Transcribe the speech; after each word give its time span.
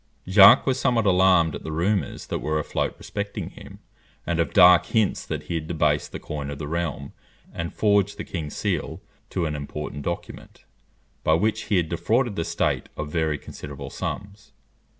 Jacques 0.27 0.65
was 0.65 0.79
somewhat 0.79 1.05
alarmed 1.05 1.53
at 1.53 1.61
the 1.63 1.71
rumours 1.71 2.25
that 2.25 2.39
were 2.39 2.57
afloat 2.57 2.95
respecting 2.97 3.51
him, 3.51 3.77
and 4.25 4.39
of 4.39 4.51
dark 4.51 4.87
hints 4.87 5.23
that 5.23 5.43
he 5.43 5.53
had 5.53 5.67
debased 5.67 6.11
the 6.11 6.17
coin 6.19 6.49
of 6.49 6.57
the 6.57 6.67
realm 6.67 7.13
and 7.53 7.71
forged 7.75 8.17
the 8.17 8.23
king's 8.23 8.55
seal 8.55 8.99
to 9.29 9.45
an 9.45 9.55
important 9.55 10.01
document, 10.01 10.65
by 11.23 11.35
which 11.35 11.65
he 11.65 11.77
had 11.77 11.87
defrauded 11.87 12.35
the 12.35 12.43
state 12.43 12.89
of 12.97 13.11
very 13.11 13.37
considerable 13.37 13.91
sums. 13.91 14.53